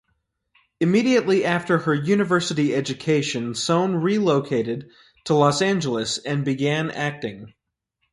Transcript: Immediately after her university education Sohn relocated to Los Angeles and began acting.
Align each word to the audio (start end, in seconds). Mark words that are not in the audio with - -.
Immediately 0.79 1.45
after 1.45 1.77
her 1.77 1.93
university 1.93 2.73
education 2.73 3.53
Sohn 3.53 3.93
relocated 3.97 4.89
to 5.25 5.35
Los 5.35 5.61
Angeles 5.61 6.17
and 6.17 6.43
began 6.43 6.89
acting. 6.89 7.53